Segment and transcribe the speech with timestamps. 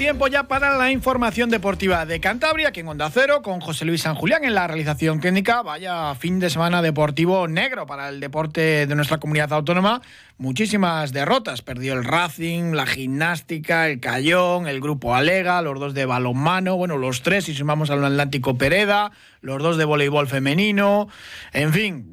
[0.00, 4.00] Tiempo ya para la información deportiva de Cantabria, aquí en Onda Cero, con José Luis
[4.00, 5.60] San Julián en la realización técnica.
[5.60, 10.00] Vaya fin de semana deportivo negro para el deporte de nuestra comunidad autónoma
[10.40, 11.60] muchísimas derrotas.
[11.60, 16.96] Perdió el Racing, la gimnástica, el Cayón, el Grupo Alega, los dos de balonmano, bueno,
[16.96, 21.08] los tres si sumamos al Atlántico Pereda, los dos de voleibol femenino,
[21.52, 22.12] en fin,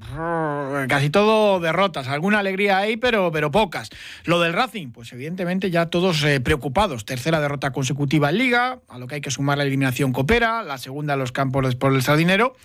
[0.87, 2.07] casi todo derrotas.
[2.07, 3.89] Alguna alegría ahí, pero, pero pocas.
[4.25, 7.05] Lo del Racing, pues evidentemente ya todos eh, preocupados.
[7.05, 10.77] Tercera derrota consecutiva en Liga, a lo que hay que sumar la eliminación Copera, la
[10.77, 12.55] segunda en los campos por el Sardinero,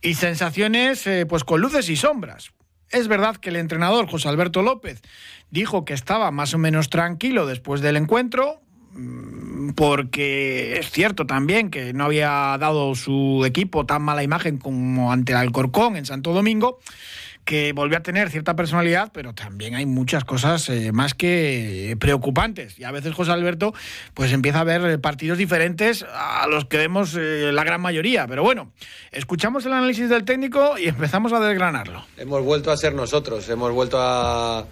[0.00, 2.52] y sensaciones eh, pues con luces y sombras
[2.92, 5.00] es verdad que el entrenador José Alberto López
[5.50, 8.60] dijo que estaba más o menos tranquilo después del encuentro,
[9.74, 15.32] porque es cierto también que no había dado su equipo tan mala imagen como ante
[15.32, 16.78] el Alcorcón en Santo Domingo,
[17.44, 22.78] que volvió a tener cierta personalidad, pero también hay muchas cosas eh, más que preocupantes.
[22.78, 23.74] Y a veces José Alberto
[24.14, 28.26] pues empieza a ver partidos diferentes a los que vemos eh, la gran mayoría.
[28.26, 28.70] Pero bueno,
[29.10, 32.04] escuchamos el análisis del técnico y empezamos a desgranarlo.
[32.16, 34.66] Hemos vuelto a ser nosotros, hemos vuelto a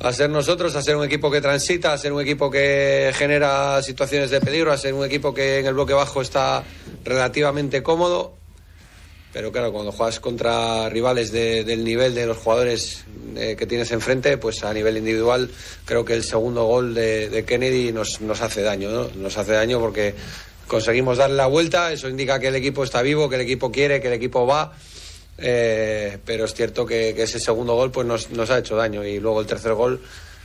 [0.00, 3.82] a ser nosotros, a ser un equipo que transita, a ser un equipo que genera
[3.82, 6.62] situaciones de peligro, a ser un equipo que en el bloque bajo está
[7.04, 8.34] relativamente cómodo
[9.36, 13.04] pero claro, cuando juegas contra rivales del nivel de los jugadores
[13.36, 15.50] eh, que tienes enfrente, pues a nivel individual
[15.84, 19.10] creo que el segundo gol de, Kennedy nos, nos, hace daño, ¿no?
[19.14, 20.14] Nos hace daño porque
[20.66, 24.00] conseguimos darle la vuelta, eso indica que el equipo está vivo, que el equipo quiere,
[24.00, 24.72] que el equipo va.
[25.38, 29.20] Eh, pero es cierto que, ese segundo gol pues nos, nos, ha hecho daño y
[29.20, 30.00] luego el tercer gol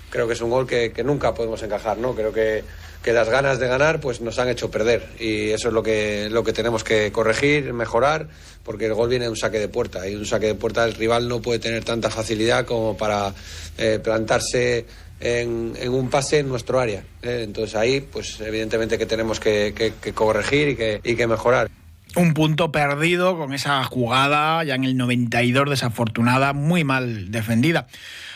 [0.09, 2.13] creo que es un gol que, que nunca podemos encajar, ¿no?
[2.13, 2.63] Creo que
[3.03, 6.29] que las ganas de ganar pues nos han hecho perder y eso es lo que
[6.29, 8.27] lo que tenemos que corregir, mejorar,
[8.63, 10.93] porque el gol viene de un saque de puerta y un saque de puerta el
[10.93, 13.33] rival no puede tener tanta facilidad como para
[13.77, 14.85] eh, plantarse
[15.19, 17.03] en, un pase en nuestro área.
[17.23, 17.41] ¿eh?
[17.43, 21.69] Entonces ahí pues evidentemente que tenemos que, corregir que, y que mejorar.
[22.15, 27.87] Un punto perdido con esa jugada ya en el 92 desafortunada, muy mal defendida.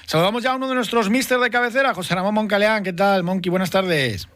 [0.05, 2.83] Saludamos ya a uno de nuestros mister de cabecera, José Ramón Moncaleán.
[2.83, 3.49] ¿Qué tal, Monqui?
[3.49, 4.29] Buenas tardes.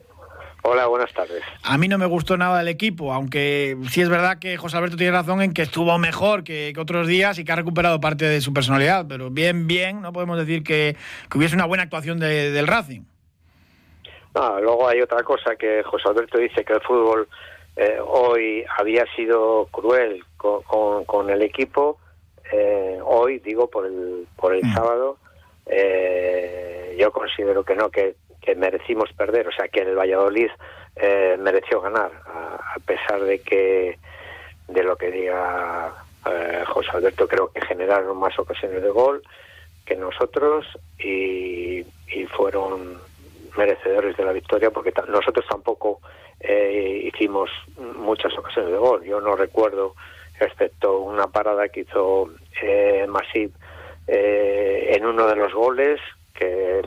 [0.61, 1.41] Hola, buenas tardes.
[1.63, 4.97] A mí no me gustó nada el equipo, aunque sí es verdad que José Alberto
[4.97, 8.41] tiene razón en que estuvo mejor que, otros días y que ha recuperado parte de
[8.41, 10.97] su personalidad, pero bien, bien, no podemos decir que,
[11.33, 13.03] hubiese una buena actuación del Racing.
[14.35, 17.27] No, luego hay otra cosa que José Alberto dice que el fútbol
[17.79, 21.97] eh, hoy había sido cruel con, el equipo,
[22.51, 24.73] eh, hoy digo por el, por el mm.
[24.73, 25.17] sábado,
[25.65, 30.49] eh, yo considero que no, que que merecimos perder, o sea que el Valladolid
[30.95, 33.97] eh, mereció ganar, a, pesar de que
[34.67, 35.93] de lo que diga
[36.25, 39.21] eh, José Alberto, creo que generaron más ocasiones de gol
[39.85, 40.65] que nosotros
[40.97, 41.85] y,
[42.35, 42.97] fueron
[43.59, 45.99] merecedores de la victoria porque nosotros tampoco
[46.39, 47.49] eh, hicimos
[47.97, 49.03] muchas ocasiones de gol.
[49.03, 49.95] Yo no recuerdo,
[50.39, 52.29] excepto una parada que hizo
[52.63, 53.53] eh, Masip
[54.07, 55.99] en uno de los goles,
[56.33, 56.81] que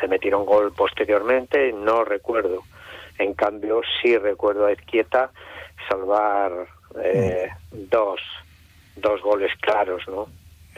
[0.00, 2.62] se, metieron gol posteriormente, no recuerdo.
[3.18, 5.30] En cambio, sí recuerdo a Izquieta
[5.88, 6.52] salvar
[7.04, 8.20] eh, dos,
[8.96, 10.26] dos goles claros, ¿no?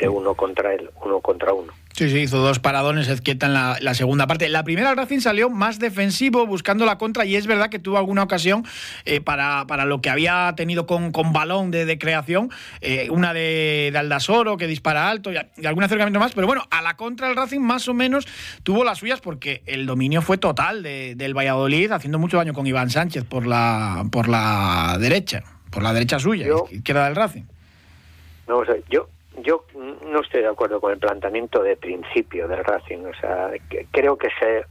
[0.01, 1.73] De uno contra él, uno contra uno.
[1.93, 4.49] Sí, sí, hizo dos paradones Ezquieta en la, segunda parte.
[4.49, 8.23] La primera Racing salió más defensivo, buscando la contra, y es verdad que tuvo alguna
[8.23, 8.65] ocasión
[9.05, 12.51] eh, para, para, lo que había tenido con, con balón de, creación,
[12.81, 16.97] eh, una de, Aldasoro que dispara alto y, algún acercamiento más, pero bueno, a la
[16.97, 18.27] contra el Racing más o menos
[18.63, 22.89] tuvo las suyas porque el dominio fue total del Valladolid, haciendo mucho daño con Iván
[22.89, 27.43] Sánchez por la, por la derecha, por la derecha suya, izquierda del Racing.
[28.49, 29.07] No, sé, yo
[29.39, 33.05] yo no estoy de acuerdo con el planteamiento de principio del Racing.
[33.07, 33.51] O sea,
[33.91, 34.65] creo que se,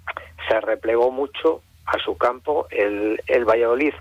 [0.48, 2.68] se replegó mucho a su campo.
[2.70, 3.94] El, el Valladolid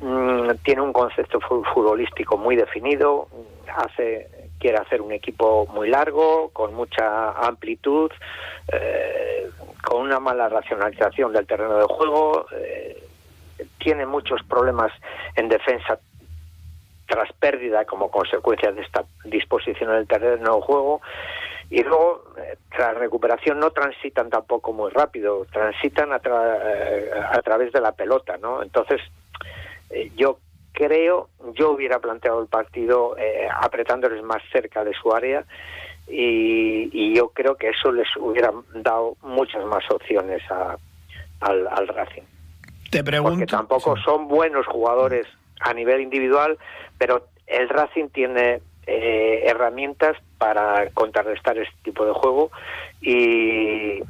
[0.00, 3.28] mm, tiene un concepto futbolístico muy definido,
[3.74, 8.10] hace quiere hacer un equipo muy largo, con mucha amplitud,
[8.72, 9.50] eh,
[9.84, 12.46] con una mala racionalización del terreno de juego.
[12.52, 13.02] Eh,
[13.78, 14.92] tiene muchos problemas
[15.34, 15.98] en defensa
[17.06, 21.00] tras pérdida como consecuencia de esta disposición del terreno de juego
[21.70, 27.72] y luego eh, tras recuperación no transitan tampoco muy rápido, transitan a, eh, a través
[27.72, 28.62] de la pelota, ¿no?
[28.62, 29.00] Entonces
[29.90, 30.38] eh, yo
[30.72, 33.16] creo, yo hubiera planteado el partido
[33.60, 35.44] apretándoles más cerca de su área
[36.06, 40.76] y, y, yo creo que eso les hubiera dado muchas más opciones a,
[41.40, 42.22] al, al Racing.
[42.90, 43.38] Te pregunto.
[43.38, 45.26] Porque tampoco son buenos jugadores
[45.60, 46.58] a nivel individual,
[46.98, 52.50] pero el Racing tiene eh, herramientas para contrarrestar este tipo de juego
[53.00, 54.00] y,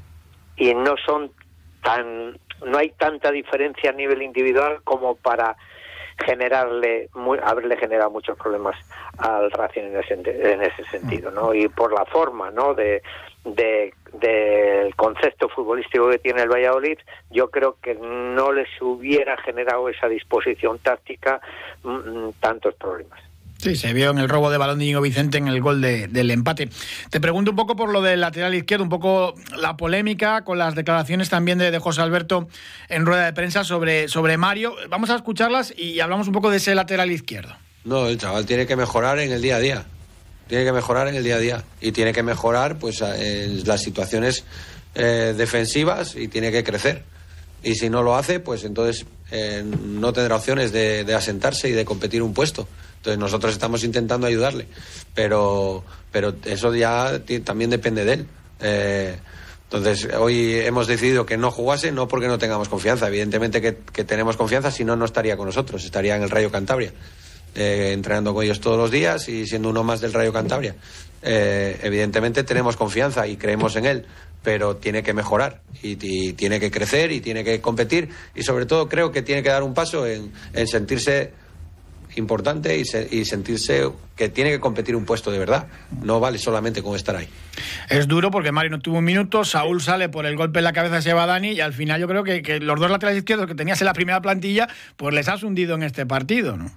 [0.56, 1.30] y no son
[1.82, 5.56] tan no hay tanta diferencia a nivel individual como para
[6.18, 7.08] generarle
[7.42, 8.76] haberle generado muchos problemas
[9.18, 13.02] al Racing en ese, en ese sentido no y por la forma no de,
[13.44, 16.98] de del concepto futbolístico que tiene el Valladolid
[17.30, 21.40] yo creo que no les hubiera generado esa disposición táctica
[21.82, 23.25] mm, mm, tantos problemas
[23.58, 26.08] Sí, se vio en el robo de balón de Diego Vicente en el gol de,
[26.08, 26.68] del empate.
[27.10, 30.74] Te pregunto un poco por lo del lateral izquierdo, un poco la polémica con las
[30.74, 32.48] declaraciones también de, de, José Alberto
[32.88, 34.74] en rueda de prensa sobre, sobre Mario.
[34.90, 37.56] Vamos a escucharlas y hablamos un poco de ese lateral izquierdo.
[37.84, 39.86] No, el chaval tiene que mejorar en el día a día.
[40.48, 41.64] Tiene que mejorar en el día a día.
[41.80, 44.44] Y tiene que mejorar pues en las situaciones
[44.94, 47.04] eh, defensivas y tiene que crecer.
[47.62, 51.72] Y si no lo hace, pues entonces eh, no tendrá opciones de, de asentarse y
[51.72, 52.68] de competir un puesto.
[53.06, 54.66] Entonces nosotros estamos intentando ayudarle,
[55.14, 58.26] pero, pero eso ya también depende de él.
[58.58, 59.16] Eh,
[59.62, 64.36] entonces hoy hemos decidido que no jugase, no porque no tengamos confianza, evidentemente que, tenemos
[64.36, 66.92] confianza, si no, no estaría con nosotros, estaría en el Rayo Cantabria,
[67.54, 70.74] eh, entrenando con ellos todos los días y siendo uno más del Rayo Cantabria.
[71.22, 74.06] Eh, evidentemente tenemos confianza y creemos en él,
[74.42, 78.88] pero tiene que mejorar y, tiene que crecer y tiene que competir y sobre todo
[78.88, 81.45] creo que tiene que dar un paso en, en sentirse
[82.16, 85.68] importante y, sentirse que tiene que competir un puesto de verdad.
[86.02, 87.28] No vale solamente con estar ahí.
[87.88, 90.72] Es duro porque Mario no tuvo un minuto, Saúl sale por el golpe en la
[90.72, 93.46] cabeza, se va Dani y al final yo creo que, que los dos laterales izquierdos
[93.46, 96.70] que tenías en la primera plantilla, pues les has hundido en este partido, ¿no?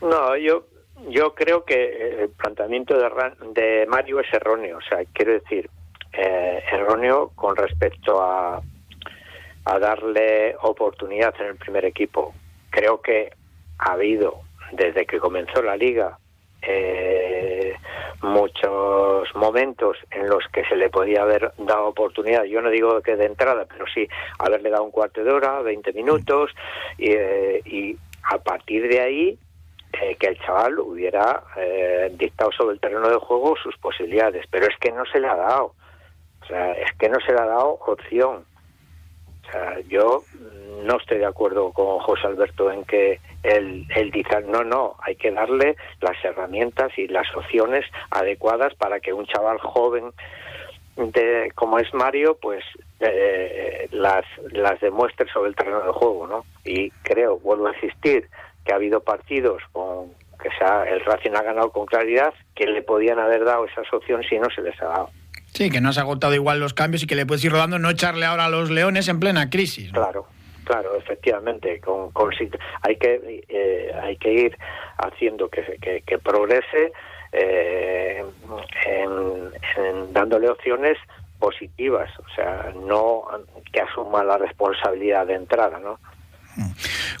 [0.00, 0.66] No, yo
[1.08, 3.08] yo creo que el planteamiento de,
[3.52, 4.78] de Mario es erróneo.
[4.78, 5.68] O sea, quiero decir,
[6.12, 8.60] eh, erróneo con respecto a,
[9.64, 12.34] a darle oportunidad en el primer equipo.
[12.70, 13.32] Creo que
[13.78, 14.40] ha habido
[14.72, 16.18] desde que comenzó la liga
[16.62, 17.76] eh,
[18.22, 22.44] muchos momentos en los que se le podía haber dado oportunidad.
[22.44, 24.08] Yo no digo que de entrada, pero sí
[24.38, 26.50] haberle dado un cuarto de hora, 20 minutos,
[26.98, 29.38] y, eh, y a partir de ahí
[30.02, 31.44] eh, que el chaval hubiera
[32.12, 34.44] dictado sobre el terreno de juego sus posibilidades.
[34.50, 35.74] Pero es que no se le ha dado.
[36.42, 38.44] O sea, es que no se le ha dado opción.
[39.46, 40.24] O sea, yo
[40.86, 45.16] no estoy de acuerdo con José Alberto en que él, él dice, no, no, hay
[45.16, 50.12] que darle las herramientas y las opciones adecuadas para que un chaval joven
[50.96, 52.64] de, como es Mario, pues
[53.00, 56.44] eh, las, las demuestre sobre el terreno de juego, ¿no?
[56.64, 58.28] Y creo, vuelvo a insistir,
[58.64, 62.82] que ha habido partidos con que sea, el Racing ha ganado con claridad, que le
[62.82, 65.10] podían haber dado esas opciones si no se les ha dado.
[65.52, 67.78] Sí, que no se ha agotado igual los cambios y que le puedes ir rodando,
[67.78, 69.90] no echarle ahora a los leones en plena crisis.
[69.92, 70.26] Claro,
[70.66, 72.10] Claro, efectivamente, con,
[72.82, 74.58] hay que eh, hay que ir
[74.98, 76.92] haciendo que, que, progrese
[77.30, 78.24] eh,
[78.84, 80.98] en, dándole opciones
[81.38, 83.22] positivas, o sea, no
[83.72, 86.00] que asuma la responsabilidad de entrada, ¿no?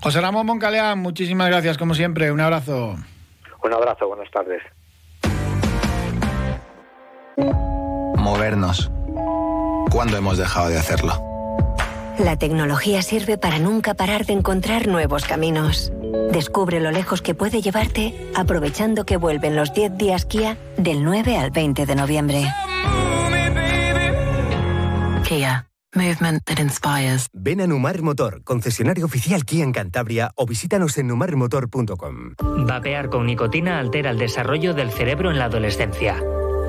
[0.02, 2.96] José Ramón Moncalea, muchísimas gracias, como siempre, un abrazo.
[3.62, 4.60] Un abrazo, buenas tardes.
[8.16, 8.90] Movernos.
[9.92, 11.25] ¿Cuándo hemos dejado de hacerlo?
[12.18, 15.92] La tecnología sirve para nunca parar de encontrar nuevos caminos.
[16.32, 21.36] Descubre lo lejos que puede llevarte aprovechando que vuelven los 10 días Kia del 9
[21.36, 22.46] al 20 de noviembre.
[25.28, 25.66] Kia.
[25.94, 27.28] Movement that inspires.
[27.32, 32.34] Ven a Numar Motor, concesionario oficial Kia en Cantabria o visítanos en numarmotor.com.
[32.66, 36.22] Vapear con nicotina altera el desarrollo del cerebro en la adolescencia.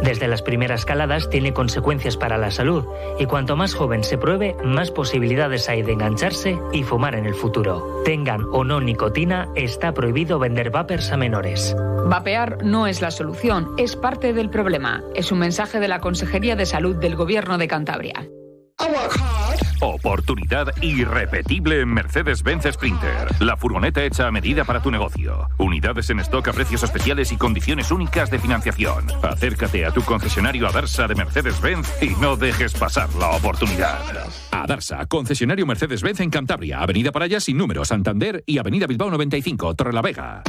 [0.03, 2.85] Desde las primeras caladas tiene consecuencias para la salud
[3.19, 7.33] y cuanto más joven se pruebe, más posibilidades hay de engancharse y fumar en el
[7.33, 8.01] futuro.
[8.05, 11.75] Tengan o no nicotina, está prohibido vender vapers a menores.
[12.07, 15.03] Vapear no es la solución, es parte del problema.
[15.13, 18.27] Es un mensaje de la Consejería de Salud del Gobierno de Cantabria.
[19.81, 23.27] Oportunidad irrepetible en Mercedes-Benz Sprinter.
[23.39, 25.47] La furgoneta hecha a medida para tu negocio.
[25.57, 29.05] Unidades en stock a precios especiales y condiciones únicas de financiación.
[29.21, 33.99] Acércate a tu concesionario Adarsa de Mercedes-Benz y no dejes pasar la oportunidad.
[34.51, 40.43] Adarsa, concesionario Mercedes-Benz en Cantabria, Avenida Paraya sin número, Santander y Avenida Bilbao 95, Torrelavega.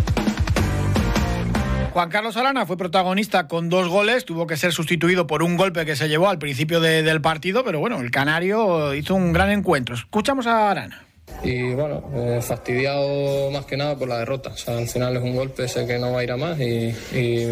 [1.92, 5.84] Juan Carlos Arana fue protagonista con dos goles, tuvo que ser sustituido por un golpe
[5.84, 9.94] que se llevó al principio del partido, pero bueno, el Canario hizo un gran encuentro.
[9.94, 11.04] Escuchamos a Arana.
[11.42, 14.50] Y bueno, eh, fastidiado más que nada por la derrota.
[14.50, 16.58] O sea, al final es un golpe, sé que no va a ir a más
[16.58, 16.94] y,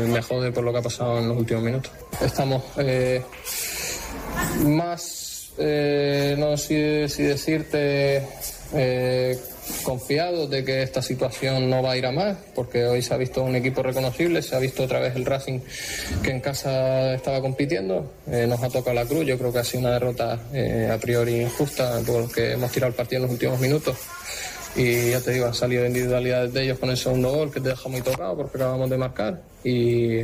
[0.09, 1.93] me jode por lo que ha pasado en los últimos minutos.
[2.21, 3.23] Estamos eh,
[4.65, 8.23] más, eh, no sé si decirte
[9.83, 13.17] confiados de que esta situación no va a ir a más, porque hoy se ha
[13.17, 15.61] visto un equipo reconocible, se ha visto otra vez el Racing
[16.23, 19.65] que en casa estaba compitiendo, eh, nos ha tocado la cruz, yo creo que ha
[19.65, 23.61] sido una derrota eh, a priori injusta porque hemos tirado el partido en los últimos
[23.61, 23.97] minutos.
[24.77, 27.71] Y ya te digo, han salido individualidades de ellos con el segundo gol que te
[27.71, 29.41] deja muy tocado porque acabamos de marcar.
[29.65, 30.21] Y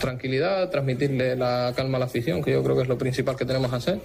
[0.00, 3.44] tranquilidad, transmitirle la calma a la afición, que yo creo que es lo principal que
[3.44, 3.98] tenemos que hacer,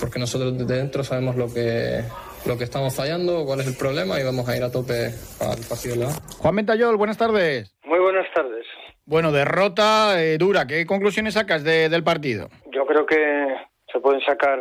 [0.00, 2.02] porque nosotros desde dentro sabemos lo que,
[2.46, 5.58] lo que estamos fallando, cuál es el problema y vamos a ir a tope al
[5.68, 6.06] partido de
[6.38, 7.74] Juan Mentayol, buenas tardes.
[7.84, 8.66] Muy buenas tardes.
[9.04, 10.66] Bueno, derrota eh, dura.
[10.66, 12.48] ¿Qué conclusiones sacas del partido?
[12.72, 13.54] Yo creo que
[13.92, 14.58] se pueden sacar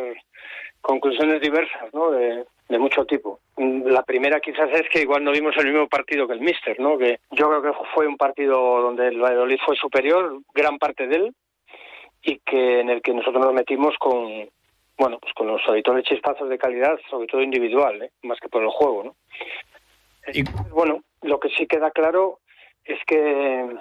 [0.82, 2.12] conclusiones diversas, ¿no?
[2.12, 3.40] De, de mucho tipo.
[3.58, 6.98] La primera quizás es que igual no vimos el mismo partido que el Mister, ¿no?
[6.98, 11.16] Que yo creo que fue un partido donde el Valladolid fue superior, gran parte de
[11.16, 11.36] él,
[12.24, 14.50] y que en el que nosotros nos metimos con,
[14.98, 18.12] bueno, pues con los habituales chispazos de calidad, sobre todo individual, ¿eh?
[18.24, 19.16] más que por el juego, ¿no?
[20.34, 20.44] Y...
[20.72, 22.40] Bueno, lo que sí queda claro
[22.84, 23.78] es que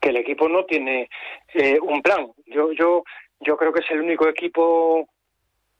[0.00, 1.08] que el equipo no tiene
[1.54, 2.30] eh, un plan.
[2.46, 3.04] Yo yo
[3.40, 5.08] yo creo que es el único equipo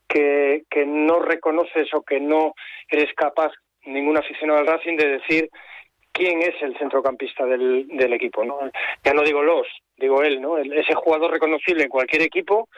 [0.09, 2.55] que, que no reconoces o que no
[2.89, 3.53] eres capaz,
[3.85, 5.51] ningún aficionado al Racing, de decir
[6.13, 8.45] quién es el centrocampista del, equipo.
[8.45, 8.59] ¿no?
[9.05, 10.59] Ya no digo los, digo él, ¿no?
[10.59, 12.69] ese jugador reconocible en cualquier equipo,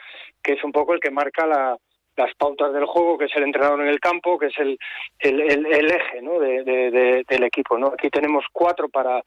[0.43, 1.75] que es un poco el que marca la,
[2.15, 4.77] las pautas del juego, que es el entrenador en el campo, que es el,
[5.19, 6.39] el, el, eje ¿no?
[6.39, 7.77] de, de, del equipo.
[7.77, 7.87] ¿no?
[7.87, 9.21] Aquí tenemos cuatro para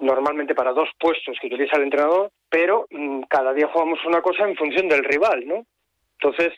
[0.00, 4.48] normalmente para dos puestos que utiliza el entrenador, pero mm, cada día jugamos una cosa
[4.48, 5.66] en función del rival, ¿no?
[6.20, 6.52] Entonces,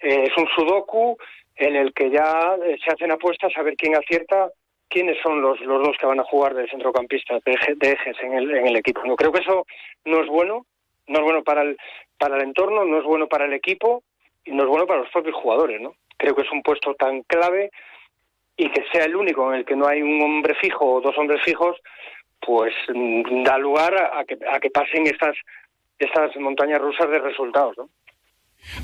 [0.00, 1.16] eh, es un sudoku
[1.56, 4.50] en el que ya eh, se hacen apuestas a ver quién acierta
[4.94, 7.52] quiénes son los, los dos que van a jugar de centrocampista, de,
[7.90, 9.02] ejes en el, en el equipo.
[9.04, 9.66] No creo que eso
[10.04, 10.66] no es bueno,
[11.08, 11.76] no es bueno para el,
[12.16, 14.04] para el entorno, no es bueno para el equipo
[14.44, 15.80] y no es bueno para los propios jugadores.
[15.80, 15.96] ¿no?
[16.16, 17.70] Creo que es un puesto tan clave
[18.56, 21.18] y que sea el único en el que no hay un hombre fijo o dos
[21.18, 21.76] hombres fijos,
[22.40, 25.36] pues mm, da lugar a, que, a que pasen estas,
[25.98, 27.76] estas montañas rusas de resultados.
[27.78, 27.88] ¿no?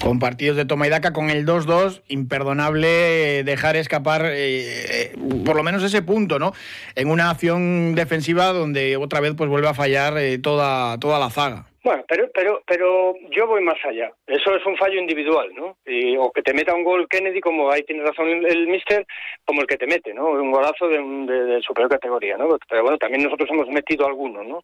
[0.03, 5.63] Con partidos de toma y daca, con el 2-2, imperdonable dejar escapar eh, por lo
[5.63, 6.53] menos ese punto, ¿no?
[6.95, 11.31] En una acción defensiva donde otra vez pues vuelve a fallar eh, toda, toda la
[11.31, 11.70] zaga.
[11.91, 14.13] Bueno, pero, pero, pero yo voy más allá.
[14.25, 15.77] Eso es un fallo individual, ¿no?
[15.85, 19.05] Y, o que te meta un gol Kennedy, como ahí tiene razón el, mister,
[19.45, 20.27] como el que te mete, ¿no?
[20.29, 22.47] Un golazo de, de, superior categoría, ¿no?
[22.69, 24.63] Pero bueno, también nosotros hemos metido alguno, ¿no?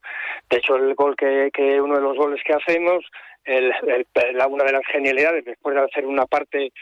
[0.49, 3.05] De hecho, el gol que, que uno de los goles que hacemos
[3.45, 3.75] el,
[4.35, 6.73] la, una de las genialidades después de hacer una parte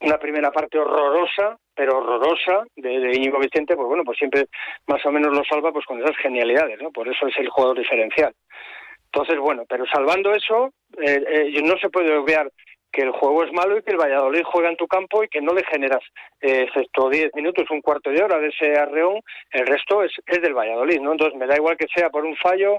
[0.00, 4.46] una primera parte horrorosa pero horrorosa de, de Íñigo Vicente pues bueno pues siempre
[4.86, 7.78] más o menos lo salva pues con esas genialidades no por eso es el jugador
[7.78, 8.34] diferencial
[9.16, 12.50] entonces bueno pero salvando eso eh, eh, no se puede obviar
[12.92, 15.42] que el juego es malo y que el Valladolid juega en tu campo y que
[15.42, 16.02] no le generas,
[16.40, 19.20] eh, excepto 10 minutos, un cuarto de hora de ese arreón,
[19.50, 21.12] el resto es, es del Valladolid, ¿no?
[21.12, 22.78] Entonces me da igual que sea por un fallo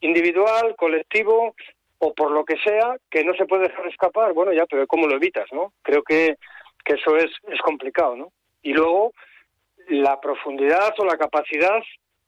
[0.00, 1.54] individual, colectivo,
[1.98, 5.06] o por lo que sea, que no se puede dejar escapar, bueno, ya, pero ¿cómo
[5.06, 5.72] lo evitas, no?
[5.82, 6.36] Creo que,
[6.84, 8.32] que eso es, es complicado, ¿no?
[8.62, 9.12] Y luego,
[9.88, 11.82] la profundidad o la capacidad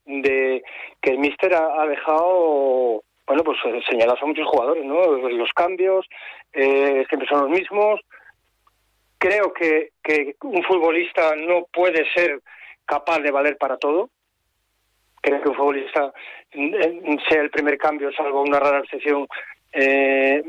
[0.05, 0.63] de
[1.01, 5.03] que el míster ha, dejado, bueno, pues eh, señalados a muchos jugadores, ¿no?
[5.07, 6.05] Los cambios,
[6.53, 8.01] eh, siempre son los mismos.
[9.19, 12.41] Creo que, que un futbolista no puede ser
[12.85, 14.11] capaz de valer para todo,
[15.21, 16.13] creo que un futbolista
[17.29, 19.29] sea el primer cambio, salvo una rara excepción,
[19.75, 20.43] eh,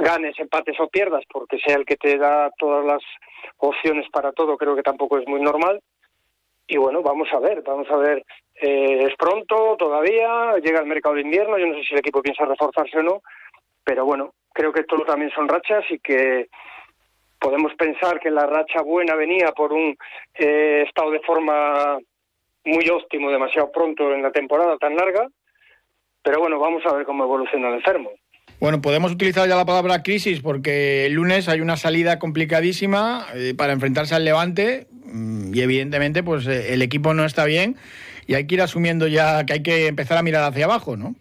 [0.00, 3.02] ganes, empates o pierdas, porque sea el que te da todas las
[3.58, 5.82] opciones para todo, creo que tampoco es muy normal.
[6.66, 8.24] Y bueno, vamos a ver, vamos a ver.
[8.64, 12.22] Eh, es pronto todavía, llega el mercado de invierno, yo no sé si el equipo
[12.22, 13.22] piensa reforzarse o no,
[13.82, 16.46] pero bueno, creo que todo también son rachas y que
[17.40, 19.96] podemos pensar que la racha buena venía por un
[20.38, 21.98] eh, estado de forma
[22.64, 25.26] muy óptimo demasiado pronto en la temporada tan larga,
[26.22, 28.10] pero bueno, vamos a ver cómo evoluciona el enfermo.
[28.60, 33.54] Bueno, podemos utilizar ya la palabra crisis porque el lunes hay una salida complicadísima eh,
[33.56, 37.76] para enfrentarse al Levante mm, y evidentemente pues eh, el equipo no está bien
[38.32, 41.14] y hay que ir asumiendo ya que hay que empezar a mirar hacia abajo, ¿no?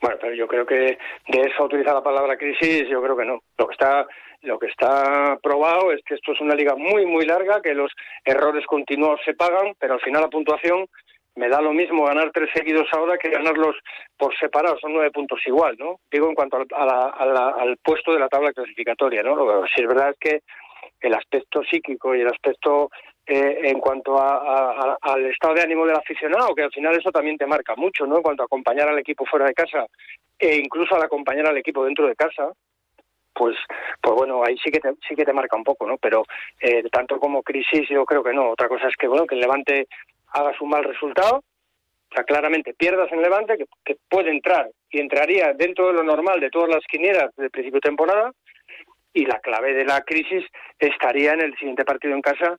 [0.00, 0.96] Bueno, pero yo creo que
[1.28, 3.40] de eso utilizar la palabra crisis, yo creo que no.
[3.58, 4.06] Lo que está
[4.40, 7.92] lo que está probado es que esto es una liga muy muy larga, que los
[8.24, 10.86] errores continuos se pagan, pero al final la puntuación
[11.34, 13.76] me da lo mismo ganar tres seguidos ahora que ganarlos
[14.16, 16.00] por separado, son nueve puntos igual, ¿no?
[16.10, 19.36] Digo en cuanto al puesto de la tabla clasificatoria, ¿no?
[19.36, 20.40] Lo que sí es verdad es que
[21.02, 22.90] el aspecto psíquico y el aspecto
[23.26, 27.46] eh, en cuanto al estado de ánimo del aficionado, que al final eso también te
[27.46, 28.16] marca mucho, ¿no?
[28.16, 29.86] En cuanto a acompañar al equipo fuera de casa
[30.38, 32.50] e incluso al acompañar al equipo dentro de casa,
[33.32, 33.56] pues,
[34.00, 35.96] pues bueno, ahí sí que te, sí que te marca un poco, ¿no?
[35.98, 36.24] Pero
[36.60, 38.50] eh, tanto como crisis yo creo que no.
[38.50, 39.86] Otra cosa es que, bueno, que el Levante
[40.32, 45.52] haga su mal resultado, o sea, claramente pierdas en Levante, que, puede entrar y entraría
[45.54, 48.32] dentro de lo normal de todas las quinielas de principio de temporada,
[49.14, 50.44] y la clave de la crisis
[50.78, 52.58] estaría en el siguiente partido en casa,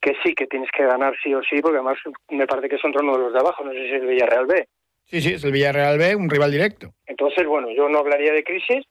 [0.00, 1.98] que sí que tienes que ganar sí o sí, porque además
[2.30, 4.46] me parece que son uno de los de abajo, no sé si es el Villarreal
[4.46, 4.68] B.
[5.04, 6.92] Sí, sí, es el Villarreal B, un rival directo.
[7.06, 8.84] Entonces, bueno, yo no hablaría de crisis,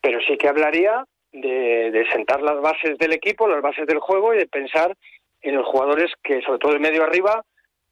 [0.00, 4.34] pero sí que hablaría de, de sentar las bases del equipo, las bases del juego
[4.34, 4.96] y de pensar
[5.42, 7.44] en los jugadores que, sobre todo de medio arriba,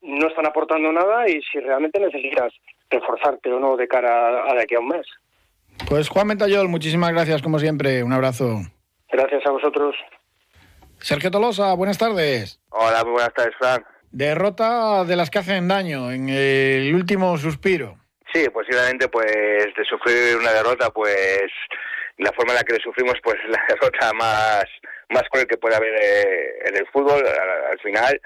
[0.02, 2.52] no están aportando nada y si realmente necesitas
[2.90, 5.06] reforzarte o no de cara a, de aquí a un mes.
[5.88, 8.02] Pues Juan Mentayol, muchísimas gracias como siempre.
[8.02, 8.60] Un abrazo.
[9.10, 9.94] Gracias a vosotros.
[11.08, 12.60] Sergio Tolosa, buenas tardes.
[12.68, 13.82] Hola, muy buenas tardes, Fran.
[14.10, 17.96] Derrota de las que hacen daño en el último suspiro.
[18.30, 21.48] Sí, posiblemente pues de sufrir una derrota, pues
[22.18, 24.64] la forma en la que le sufrimos, pues la derrota más,
[25.08, 28.20] más cruel que puede haber eh, en el fútbol al, final.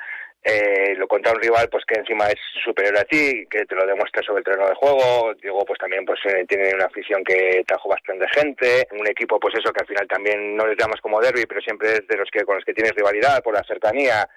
[0.45, 3.87] Eh, lo contra un rival pues que encima es superior a ti, que te lo
[3.87, 7.63] demuestra sobre el terreno de juego, digo pues también pues eh, tiene una afición que
[7.65, 11.21] trajo bastante gente, un equipo pues eso que al final también no les llamas como
[11.21, 14.29] derby, pero siempre es de los que con los que tienes rivalidad por la cercanía,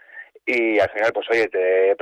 [0.46, 1.96] y al final pues oye te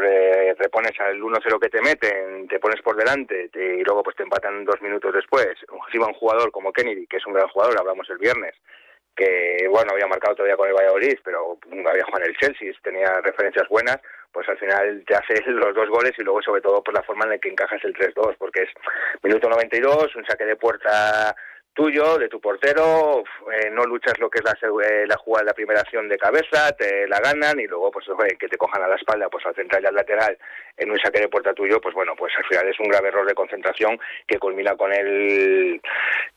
[0.58, 4.66] repones al 1-0 que te meten te pones por delante y luego pues te empatan
[4.66, 5.56] dos minutos después.
[5.86, 8.54] Encima un jugador como Kennedy que es un gran jugador hablamos el viernes
[9.16, 13.22] que bueno había marcado todavía con el Valladolid pero había jugado en el Chelsea tenía
[13.22, 14.00] referencias buenas
[14.32, 17.26] pues al final te hace los dos goles y luego sobre todo pues la forma
[17.26, 18.70] en la que encajas el 3-2 porque es
[19.22, 21.36] minuto 92 un saque de puerta
[21.74, 25.54] tuyo, de tu portero, eh, no luchas lo que es la, eh, la jugada la
[25.54, 28.06] primera acción de cabeza, te la ganan y luego pues
[28.40, 30.38] que te cojan a la espalda pues al central y al lateral
[30.78, 33.28] en un saque de puerta tuyo, pues bueno, pues al final es un grave error
[33.28, 35.82] de concentración que culmina con el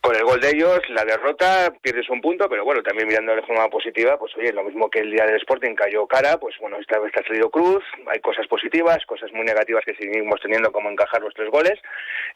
[0.00, 3.42] con el gol de ellos, la derrota, pierdes un punto, pero bueno, también mirando de
[3.42, 6.78] forma positiva, pues oye, lo mismo que el día del Sporting cayó cara, pues bueno,
[6.78, 10.90] esta vez ha salido cruz, hay cosas positivas, cosas muy negativas que seguimos teniendo como
[10.90, 11.80] encajar los tres goles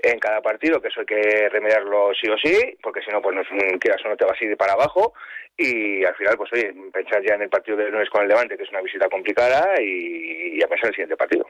[0.03, 3.37] en cada partido, que eso hay que remediarlo sí o sí, porque si no, pues
[3.37, 3.43] no,
[3.79, 5.15] quieras o no te vas a ir para abajo.
[5.57, 8.57] Y al final, pues oye, pensar ya en el partido de lunes con el Levante,
[8.57, 11.47] que es una visita complicada, y, a pensar en el siguiente partido.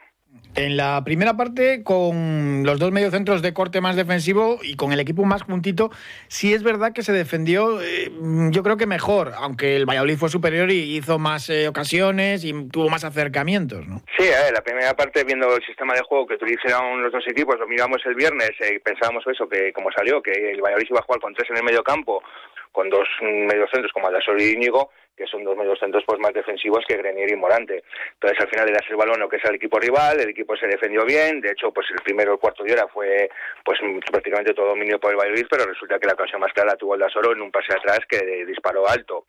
[0.57, 4.99] En la primera parte, con los dos mediocentros de corte más defensivo y con el
[4.99, 5.91] equipo más juntito,
[6.27, 8.11] sí es verdad que se defendió, eh,
[8.51, 12.69] yo creo que mejor, aunque el Valladolid fue superior y hizo más eh, ocasiones y
[12.69, 14.03] tuvo más acercamientos, ¿no?
[14.19, 17.57] Sí, ver, la primera parte, viendo el sistema de juego que utilizaron los dos equipos,
[17.59, 20.99] lo miramos el viernes y eh, pensábamos eso, que como salió, que el Valladolid iba
[20.99, 22.25] a jugar con tres en el medio campo,
[22.73, 26.97] con dos mediocentros como Aldasol y Íñigo, que son dos mediocentros pues más defensivos que
[26.97, 27.85] Grenier y Morante.
[28.15, 30.57] Entonces al final le das el balón lo que es al equipo rival, el equipo
[30.57, 33.29] se defendió bien, de hecho pues el primero el cuarto de hora fue
[33.63, 33.79] pues
[34.11, 37.01] prácticamente todo dominio por el Valladolid, pero resulta que la ocasión más clara tuvo el
[37.01, 39.27] Dasoro en un pase atrás que disparó alto.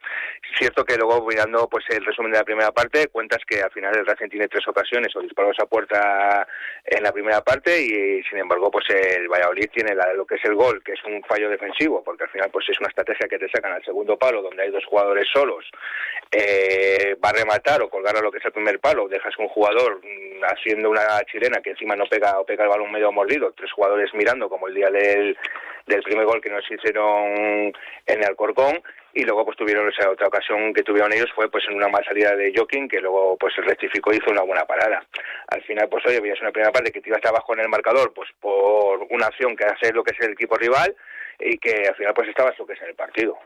[0.49, 3.71] Es cierto que luego mirando pues el resumen de la primera parte, cuentas que al
[3.71, 6.47] final el Racing tiene tres ocasiones o disparó esa puerta
[6.85, 10.55] en la primera parte y sin embargo pues el Valladolid tiene lo que es el
[10.55, 13.49] gol, que es un fallo defensivo, porque al final pues es una estrategia que te
[13.49, 15.65] sacan al segundo palo donde hay dos jugadores solos
[16.31, 19.49] eh, va a rematar o colgar a lo que es el primer palo, dejas un
[19.49, 23.51] jugador mm, haciendo una chilena que encima no pega o pega el balón medio mordido,
[23.51, 25.37] tres jugadores mirando como el día del,
[25.87, 27.73] del primer gol que nos hicieron en
[28.05, 28.81] el Alcorcón
[29.13, 32.05] y luego pues tuvieron esa otra ocasión que tuvieron ellos fue pues en una mal
[32.05, 35.05] salida de Joking que luego pues rectificó y hizo una buena parada.
[35.47, 38.13] Al final pues oye veías una primera parte que te ibas abajo en el marcador
[38.13, 40.95] pues por una acción que hace lo que es el equipo rival
[41.39, 43.37] y que al final pues estabas lo que es en el partido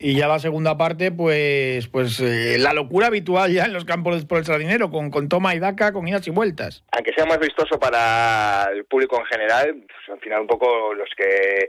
[0.00, 4.24] y ya la segunda parte, pues, pues eh, la locura habitual ya en los campos
[4.24, 6.82] por el sardinero, con, con toma y daca, con idas y vueltas.
[6.92, 11.10] Aunque sea más vistoso para el público en general, pues, al final un poco los
[11.14, 11.68] que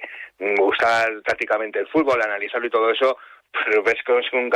[0.58, 3.18] gustan prácticamente el fútbol, analizarlo y todo eso,
[3.52, 4.50] pero ves que es un,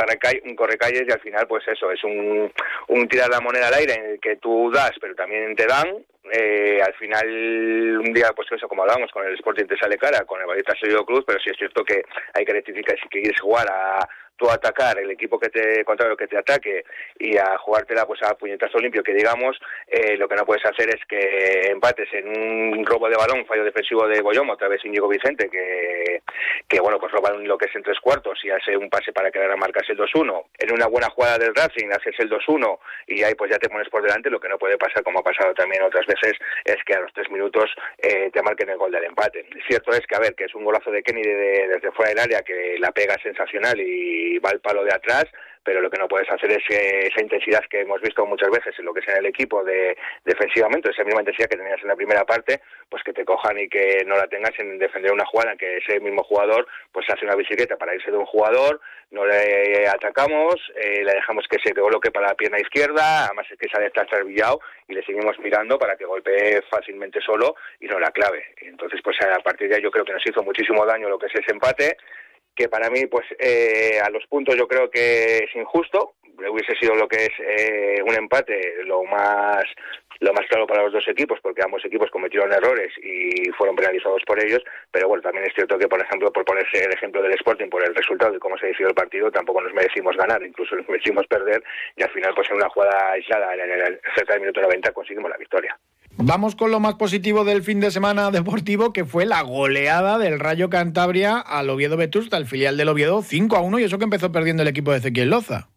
[0.44, 2.52] un correcalles y al final pues eso, es un,
[2.88, 5.86] un tirar la moneda al aire en el que tú das pero también te dan
[6.32, 10.24] eh, al final un día pues eso como hablábamos con el Sporting te sale cara
[10.24, 12.02] con el Valletta Sergio Cruz pero sí es cierto que
[12.34, 16.26] hay que rectificar si quieres jugar a tú atacar el equipo que te contrario que
[16.26, 16.84] te ataque
[17.18, 19.56] y a jugártela pues a puñetazo limpio que digamos
[19.86, 23.64] eh, lo que no puedes hacer es que empates en un robo de balón fallo
[23.64, 26.22] defensivo de Boyoma otra vez Íñigo Vicente que,
[26.68, 29.30] que bueno pues roban lo que es en tres cuartos y hace un pase para
[29.30, 33.22] quedar a marcarse el 2-1 en una buena jugada del Racing haces el 2-1 y
[33.22, 34.30] ahí pues ya te pones por delante.
[34.30, 37.12] Lo que no puede pasar como ha pasado también otras veces es que a los
[37.12, 39.46] tres minutos eh, te marquen el gol del empate.
[39.68, 42.42] Cierto es que a ver que es un golazo de Kenny desde fuera del área
[42.42, 45.24] que la pega sensacional y va al palo de atrás,
[45.66, 48.84] pero lo que no puedes hacer es esa intensidad que hemos visto muchas veces en
[48.84, 51.96] lo que es en el equipo de defensivamente, esa misma intensidad que tenías en la
[51.96, 55.52] primera parte, pues que te cojan y que no la tengas en defender una jugada
[55.52, 59.26] en que ese mismo jugador pues hace una bicicleta para irse de un jugador, no
[59.26, 63.68] le atacamos, eh, le dejamos que se coloque para la pierna izquierda, además es que
[63.68, 68.54] sale trasvillado y le seguimos mirando para que golpee fácilmente solo y no la clave.
[68.60, 71.26] Entonces, pues a partir de ahí yo creo que nos hizo muchísimo daño lo que
[71.26, 71.96] es ese empate,
[72.56, 76.14] que para mí, pues eh, a los puntos yo creo que es injusto,
[76.50, 79.64] hubiese sido lo que es eh, un empate lo más
[80.20, 84.22] lo más claro para los dos equipos porque ambos equipos cometieron errores y fueron penalizados
[84.26, 84.62] por ellos.
[84.90, 87.84] Pero bueno también es cierto que por ejemplo por ponerse el ejemplo del Sporting por
[87.84, 91.26] el resultado y cómo se decidió el partido tampoco nos merecimos ganar incluso nos merecimos
[91.26, 91.62] perder.
[91.96, 95.30] Y al final pues en una jugada aislada en el, cerca del minuto 90 conseguimos
[95.30, 95.78] la victoria
[96.18, 100.40] Vamos con lo más positivo del fin de semana deportivo, que fue la goleada del
[100.40, 104.04] Rayo Cantabria al Oviedo Vetusta, el filial del Oviedo, 5 a 1, y eso que
[104.04, 105.68] empezó perdiendo el equipo de Ezequiel Loza.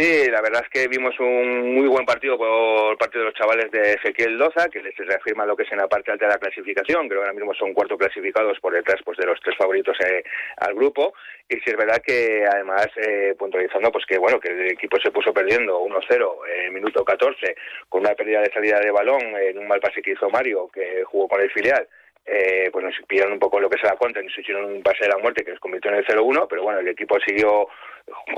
[0.00, 3.70] Sí, la verdad es que vimos un muy buen partido por parte de los chavales
[3.70, 6.38] de Ezequiel Loza, que les reafirma lo que es en la parte alta de la
[6.38, 9.94] clasificación, creo que ahora mismo son cuarto clasificados por detrás pues, de los tres favoritos
[10.00, 10.24] eh,
[10.56, 11.12] al grupo,
[11.46, 15.10] y sí es verdad que además eh, puntualizando pues que bueno que el equipo se
[15.10, 16.32] puso perdiendo 1-0
[16.64, 17.54] en minuto 14
[17.90, 21.04] con una pérdida de salida de balón en un mal pase que hizo Mario, que
[21.04, 21.86] jugó con el filial,
[22.26, 24.82] eh, pues nos pillaron un poco lo que se da cuenta y nos hicieron un
[24.82, 27.68] pase de la muerte que nos convirtió en el 0-1, pero bueno, el equipo siguió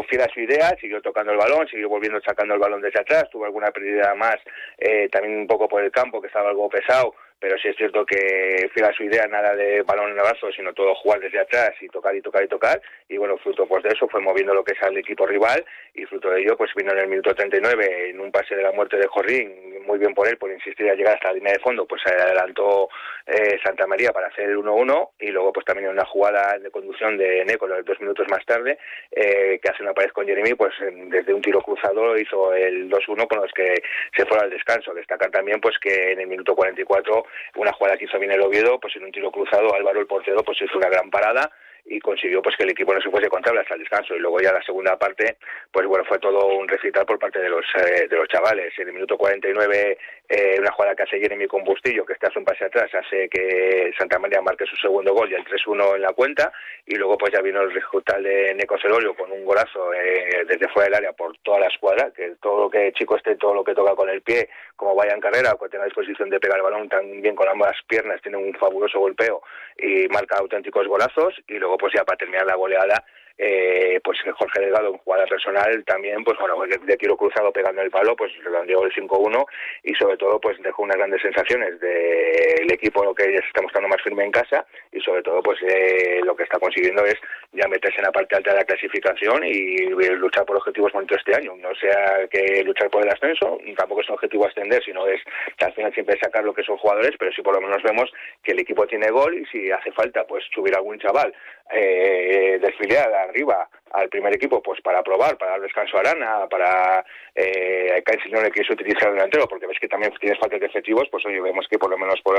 [0.08, 3.28] fiel a su idea, siguió tocando el balón, siguió volviendo sacando el balón desde atrás,
[3.30, 4.36] tuvo alguna pérdida más
[4.78, 8.06] eh, también un poco por el campo que estaba algo pesado, pero sí es cierto
[8.06, 11.40] que fiel a su idea, nada de balón en el brazo, sino todo jugar desde
[11.40, 12.80] atrás y tocar y tocar y tocar.
[13.08, 16.04] Y bueno, fruto pues de eso fue moviendo lo que es al equipo rival y
[16.04, 18.96] fruto de ello pues vino en el minuto 39 en un pase de la muerte
[18.96, 21.84] de Jorrín, muy bien por él, por insistir a llegar hasta la línea de fondo,
[21.84, 22.88] pues se adelantó
[23.26, 26.70] eh, Santa María para hacer el 1-1 y luego pues también en una jugada de
[26.70, 28.78] conducción de Neco dos minutos más tarde,
[29.10, 30.74] eh, que hace una pared con Jeremy, pues
[31.08, 33.82] desde un tiro cruzado hizo el 2-1 con los que
[34.16, 34.94] se fuera al descanso.
[34.94, 37.24] Destacar también pues que en el minuto 44
[37.56, 40.42] una jugada que hizo bien el Oviedo, pues en un tiro cruzado Álvaro el portero
[40.42, 41.50] pues hizo una gran parada
[41.84, 44.14] y consiguió pues que el equipo no se fuese contable hasta el descanso.
[44.14, 45.38] Y luego ya la segunda parte
[45.70, 48.72] pues bueno fue todo un recital por parte de los eh, de los chavales.
[48.78, 49.98] En el minuto 49
[50.34, 53.28] eh, una jugada que hace Jeremy con Bustillo que está hace un pase atrás hace
[53.28, 56.50] que Santa María marque su segundo gol y el 3-1 en la cuenta
[56.86, 60.68] y luego pues ya vino el recital de Neco Celorio con un golazo eh, desde
[60.68, 63.62] fuera del área por toda la escuadra que todo lo que chico esté todo lo
[63.62, 66.62] que toca con el pie como vaya en carrera o tenga disposición de pegar el
[66.62, 69.42] balón tan bien con ambas piernas tiene un fabuloso golpeo
[69.76, 73.04] y marca auténticos golazos y luego pues ya para terminar la goleada
[73.38, 77.90] eh, pues Jorge Delgado en jugada personal también pues bueno de, tiro cruzado pegando el
[77.90, 79.44] palo pues redondeó el 5-1
[79.84, 83.62] y sobre todo pues dejó unas grandes sensaciones del equipo lo que ya se está
[83.62, 87.16] mostrando más firme en casa y sobre todo pues eh, lo que está consiguiendo es
[87.52, 91.34] ya meterse en la parte alta de la clasificación y luchar por objetivos bonitos este
[91.34, 91.54] año.
[91.56, 95.20] No sea que luchar por el ascenso tampoco es un objetivo ascender sino es
[95.56, 98.10] que al final siempre sacar lo que son jugadores pero sí por lo menos vemos
[98.42, 101.34] que el equipo tiene gol y si hace falta pues subir algún chaval
[101.72, 107.04] eh, desfiliar arriba al primer equipo pues para probar, para dar descanso a Arana, para
[107.34, 110.66] eh, que el que quiere utilizar el delantero, porque ves que también tienes falta de
[110.66, 112.38] efectivos, pues hoy vemos que por lo menos por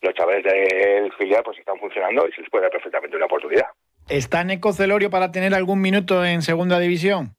[0.00, 3.66] los chavales del filial pues están funcionando y se les puede dar perfectamente una oportunidad.
[4.08, 7.36] ¿Está Neco Celorio para tener algún minuto en segunda división?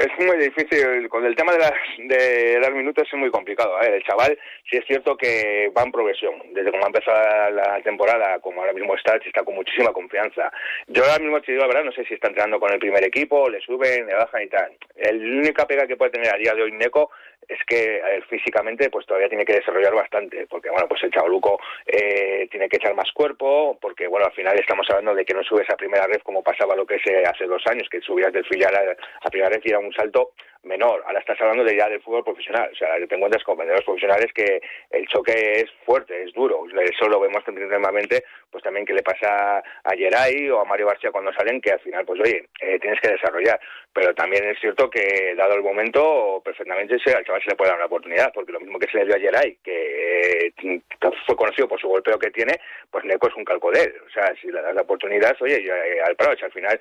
[0.00, 3.78] Es muy difícil, con el tema de, las, de dar minutos es muy complicado.
[3.82, 3.96] ¿eh?
[3.96, 4.38] El chaval
[4.70, 6.32] sí es cierto que va en progresión.
[6.54, 10.50] Desde como ha empezado la temporada, como ahora mismo está, está con muchísima confianza.
[10.86, 13.04] Yo ahora mismo te digo la verdad, no sé si está entrenando con el primer
[13.04, 14.72] equipo, le suben, le bajan y tal.
[14.96, 17.10] El única pega que puede tener a día de hoy Neco
[17.50, 22.46] es que físicamente pues todavía tiene que desarrollar bastante, porque bueno, pues el chavaluco eh,
[22.50, 25.68] tiene que echar más cuerpo, porque bueno, al final estamos hablando de que no subes
[25.70, 28.46] a primera red como pasaba lo que es eh, hace dos años, que subías del
[28.46, 30.32] filial a, a primera red y era un salto
[30.62, 31.02] menor.
[31.06, 32.70] Ahora estás hablando de ya del fútbol profesional.
[32.72, 36.64] O sea, te encuentras con vendedores profesionales que el choque es fuerte, es duro.
[36.82, 41.10] Eso lo vemos normalmente, pues también que le pasa a Geray o a Mario García
[41.10, 43.58] cuando salen, que al final, pues oye, eh, tienes que desarrollar.
[43.92, 47.78] Pero también es cierto que, dado el momento, perfectamente al chaval se le puede dar
[47.78, 50.80] una oportunidad, porque lo mismo que se le dio a Geray, que eh,
[51.26, 53.94] fue conocido por su golpeo que tiene, pues Neco es un calco de él.
[54.06, 56.80] O sea, si le das la oportunidad, oye, eh, al Prado, al final,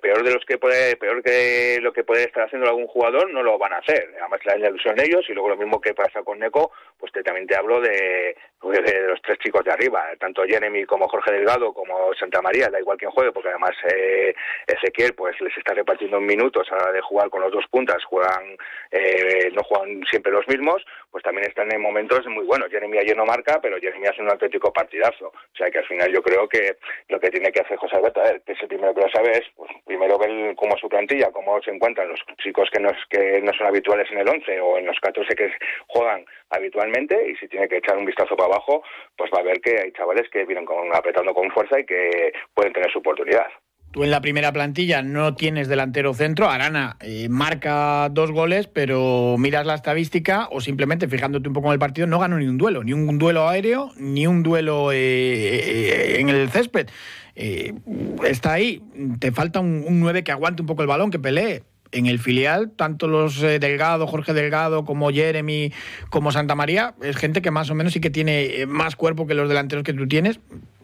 [0.00, 3.42] peor de los que puede, peor que lo que puede estar haciendo algún jugador no
[3.42, 4.14] lo van a hacer.
[4.20, 7.22] Además dan la ilusión ellos y luego lo mismo que pasa con Neco, pues te,
[7.22, 11.72] también te hablo de, de, los tres chicos de arriba, tanto Jeremy como Jorge Delgado
[11.72, 14.34] como Santa María, da igual quien juegue, porque además eh,
[14.66, 18.02] Ezequiel pues les está repartiendo minutos a la hora de jugar con los dos puntas,
[18.04, 18.56] juegan
[18.90, 22.70] eh, no juegan siempre los mismos, pues también están en momentos muy buenos.
[22.70, 25.28] Jeremy ayer no marca, pero Jeremy hace un auténtico partidazo.
[25.28, 26.76] O sea que al final yo creo que
[27.08, 29.44] lo que tiene que hacer José Alberto, que es el primero que lo sabe, es
[29.56, 33.52] pues, primero ver cómo su plantilla, cómo se encuentran los chicos que no, que no
[33.52, 35.50] son habituales en el 11 o en los 14 que
[35.86, 38.82] juegan habitualmente y si tiene que echar un vistazo para abajo,
[39.16, 42.72] pues va a ver que hay chavales que vienen apretando con fuerza y que pueden
[42.72, 43.46] tener su oportunidad.
[43.94, 46.50] Tú en la primera plantilla no tienes delantero centro.
[46.50, 51.74] Arana eh, marca dos goles, pero miras la estadística o simplemente fijándote un poco en
[51.74, 54.96] el partido, no ganó ni un duelo, ni un duelo aéreo, ni un duelo eh,
[54.96, 56.88] eh, en el césped.
[57.36, 58.82] está ahí.
[59.20, 62.18] Te falta un, un 9 que aguante un poco el balón, que pelee en el
[62.18, 65.72] filial, tanto los Delgado, Jorge Delgado, como Jeremy,
[66.10, 69.34] como Santa María, es gente que más o menos sí que tiene más cuerpo que
[69.34, 70.40] los delanteros que tú tienes.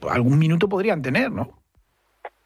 [0.08, 1.60] Algún minuto podrían tener, ¿no?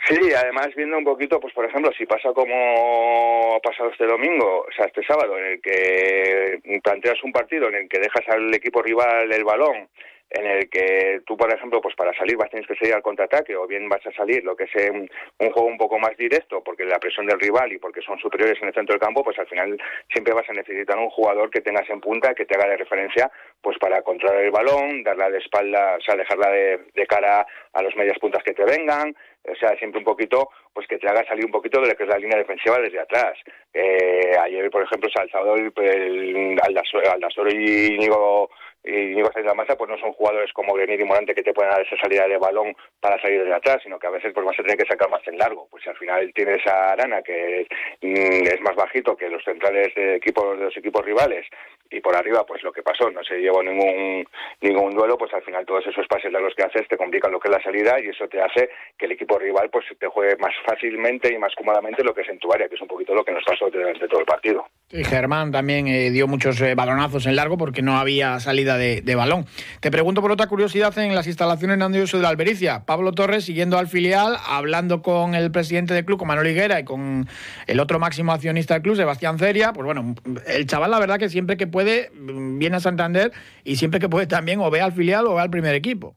[0.08, 4.66] Sí, además viendo un poquito, pues por ejemplo, si pasa como ha pasado este domingo,
[4.68, 8.52] o sea, este sábado, en el que planteas un partido en el que dejas al
[8.54, 9.88] equipo rival el balón,
[10.34, 13.02] en el que tú, por ejemplo, pues para salir vas a tener que salir al
[13.02, 16.62] contraataque o bien vas a salir lo que es un, juego un poco más directo
[16.62, 19.38] porque la presión del rival y porque son superiores en el centro del campo, pues
[19.38, 19.80] al final
[20.12, 23.30] siempre vas a necesitar un jugador que tengas en punta, que te haga de referencia
[23.62, 27.82] pues para controlar el balón, darla de espalda, o sea, dejarla de, de cara a
[27.82, 29.14] los medias puntas que te vengan,
[29.50, 32.04] o sea, siempre un poquito, pues que te haga salir un poquito de lo que
[32.04, 33.38] es la línea defensiva desde atrás.
[33.72, 38.50] Eh, ayer, por ejemplo, el Salvador, el, Aldasoro y Íñigo
[38.84, 41.72] y Diego la Masa pues no son jugadores como Grenier y Morante que te pueden
[41.72, 44.58] dar esa salida de balón para salir desde atrás, sino que a veces pues vas
[44.58, 45.66] a tener que sacar más en largo.
[45.70, 47.66] Pues al final tienes a Arana que
[48.02, 51.46] mm, es más bajito que los centrales de equipos de los equipos rivales
[51.90, 54.26] y por arriba pues lo que pasó, no se llevó ningún
[54.60, 57.40] ningún duelo, pues al final todos esos pases de los que haces te complican lo
[57.40, 60.36] que es la salida y eso te hace que el equipo rival pues te juegue
[60.36, 63.14] más fácilmente y más cómodamente lo que es en tu área, que es un poquito
[63.14, 64.66] lo que nos pasó durante todo el partido.
[64.90, 69.14] Y Germán también eh, dio muchos eh, balonazos en largo porque no había salida de,
[69.14, 69.46] balón.
[69.80, 72.84] Te pregunto por otra curiosidad en las instalaciones Uso de la Albericia.
[72.84, 76.84] Pablo Torres siguiendo al filial, hablando con el presidente del club, con Manuel Higuera, y
[76.84, 77.26] con
[77.66, 79.72] el otro máximo accionista del club, Sebastián Ceria.
[79.72, 80.14] Pues bueno,
[80.46, 83.32] el chaval la verdad que siempre que puede mm, viene a Santander
[83.64, 86.16] y siempre que puede también o ve al filial o ve al primer equipo.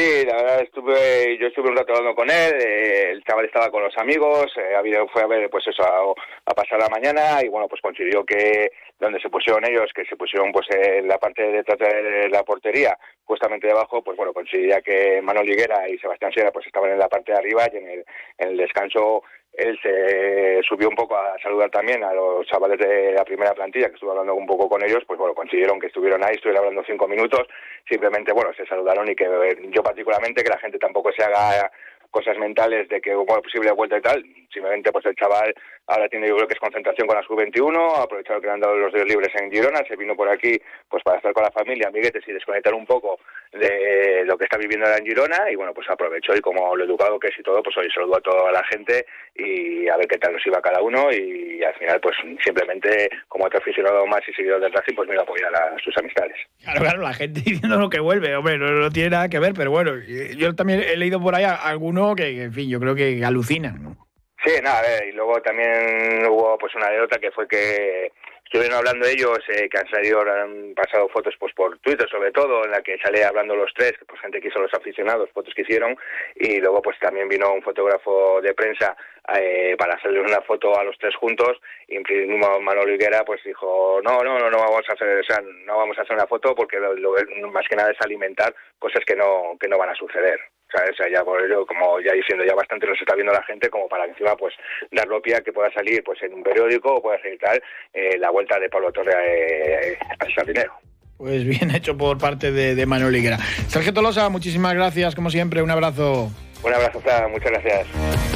[0.00, 3.70] Sí, la verdad estuve, yo estuve un rato hablando con él, eh, el chaval estaba
[3.70, 4.72] con los amigos, eh,
[5.12, 9.20] fue a ver pues eso a, pasar la mañana y bueno pues coincidió que donde
[9.20, 12.96] se pusieron ellos, que se pusieron pues en la parte de detrás de la portería,
[13.24, 17.08] justamente debajo, pues bueno coincidía que Manuel Liguera y Sebastián Sierra pues estaban en la
[17.08, 18.04] parte de arriba y en
[18.38, 23.24] el descanso él se subió un poco a saludar también a los chavales de la
[23.24, 26.34] primera plantilla, que estuve hablando un poco con ellos, pues bueno, consiguieron que estuvieron ahí,
[26.34, 27.46] estuvieron hablando cinco minutos,
[27.88, 29.26] simplemente, bueno, se saludaron y que
[29.70, 31.70] yo particularmente que la gente tampoco se haga
[32.10, 35.54] cosas mentales de que hubo posible vuelta y tal, simplemente pues el chaval
[35.86, 38.60] ahora tiene yo creo que es concentración con la sub-21, ha aprovechado que le han
[38.60, 41.50] dado los días libres en Girona, se vino por aquí pues para estar con la
[41.50, 43.18] familia, amiguetes y desconectar un poco
[43.52, 46.84] de lo que está viviendo ahora en Girona y bueno pues aprovechó y como lo
[46.84, 50.06] educado que es y todo, pues hoy saludó a toda la gente y a ver
[50.06, 54.20] qué tal nos iba cada uno y al final pues simplemente como otro aficionado más
[54.28, 56.36] y seguidor del Racing pues me a apoyar a sus amistades.
[56.62, 59.70] Claro, claro, la gente diciendo lo que vuelve, hombre, no, tiene nada que ver, pero
[59.70, 59.92] bueno,
[60.36, 63.82] yo también he leído por ahí a alguno que, en fin, yo creo que alucinan,
[63.82, 64.09] ¿no?
[64.44, 68.10] Sí, nada, a ver, y luego también hubo pues una anécdota que fue que
[68.50, 72.64] estuvieron hablando ellos eh, que han salido han pasado fotos pues por Twitter sobre todo
[72.64, 75.54] en la que sale hablando los tres que pues gente que hizo los aficionados fotos
[75.54, 75.96] que hicieron
[76.34, 78.96] y luego pues también vino un fotógrafo de prensa
[79.38, 84.18] eh, para hacerle una foto a los tres juntos y Manolo Higuera pues dijo no
[84.24, 86.78] no no no vamos a hacer o sea, no vamos a hacer una foto porque
[86.80, 87.12] lo,
[87.52, 90.40] más que nada es alimentar cosas que no que no van a suceder
[90.72, 90.90] ¿sabes?
[90.92, 93.68] O sea, ya por ello, como ya diciendo, ya bastante nos está viendo la gente
[93.68, 94.54] como para encima pues
[94.90, 98.30] dar pie que pueda salir pues en un periódico o pueda salir tal eh, la
[98.30, 100.72] vuelta de Pablo Torre eh, al Sardinero.
[101.16, 103.38] Pues bien hecho por parte de, de Manuel Higuera.
[103.68, 106.30] Sergio Tolosa, muchísimas gracias, como siempre, un abrazo.
[106.62, 108.29] Un abrazo, muchas gracias.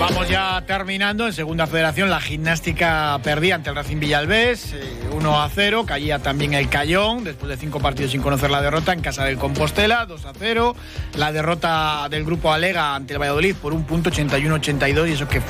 [0.00, 1.26] Vamos ya terminando.
[1.26, 4.74] En segunda federación, la gimnástica perdía ante el Racing Villalbés,
[5.12, 5.84] 1 eh, a 0.
[5.86, 9.36] Caía también el Cayón, después de cinco partidos sin conocer la derrota en casa del
[9.36, 10.74] Compostela, 2 a 0.
[11.16, 15.42] La derrota del grupo Alega ante el Valladolid por un punto 81-82, y eso que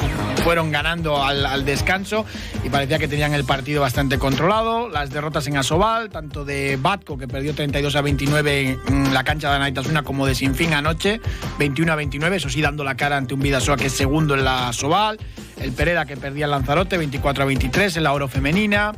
[0.42, 2.26] fueron ganando al, descanso
[2.64, 4.88] y parecía que tenían el partido bastante controlado.
[4.88, 9.48] Las derrotas en Asobal, tanto de Batco, que perdió 32 a 29 en la cancha
[9.50, 11.20] de Anaitasuna, como de Sinfín anoche,
[11.60, 14.72] 21 a 29, eso sí, dando la cara ante un Vidasoa que es segundo la
[14.72, 15.18] Soval.
[15.58, 18.92] el Pereda que perdía el Lanzarote 24 a 23 en la oro femenina.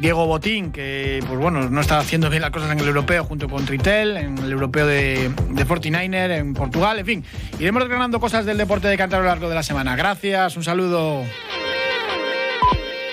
[0.00, 3.48] Diego Botín, que pues bueno, no está haciendo bien las cosas en el europeo junto
[3.48, 7.24] con Tritel, en el europeo de, de 49er, en Portugal, en fin.
[7.60, 9.94] Iremos desgranando cosas del deporte de cantar a lo largo de la semana.
[9.94, 11.22] Gracias, un saludo.